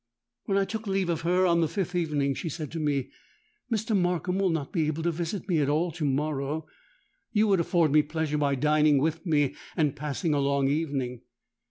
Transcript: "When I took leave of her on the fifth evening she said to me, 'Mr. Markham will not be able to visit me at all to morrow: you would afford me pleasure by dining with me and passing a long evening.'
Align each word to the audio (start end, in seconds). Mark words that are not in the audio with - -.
"When 0.45 0.57
I 0.57 0.65
took 0.65 0.87
leave 0.87 1.09
of 1.09 1.21
her 1.21 1.45
on 1.45 1.61
the 1.61 1.67
fifth 1.67 1.93
evening 1.93 2.33
she 2.33 2.49
said 2.49 2.71
to 2.71 2.79
me, 2.79 3.11
'Mr. 3.71 3.95
Markham 3.95 4.39
will 4.39 4.49
not 4.49 4.73
be 4.73 4.87
able 4.87 5.03
to 5.03 5.11
visit 5.11 5.47
me 5.47 5.59
at 5.59 5.69
all 5.69 5.91
to 5.91 6.03
morrow: 6.05 6.65
you 7.33 7.47
would 7.49 7.59
afford 7.59 7.91
me 7.91 8.01
pleasure 8.01 8.39
by 8.39 8.55
dining 8.55 8.97
with 8.97 9.23
me 9.27 9.53
and 9.77 9.95
passing 9.95 10.33
a 10.33 10.39
long 10.39 10.67
evening.' 10.69 11.21